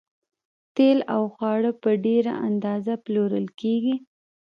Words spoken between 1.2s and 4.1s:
خواړه په ډیره اندازه پلورل کیږي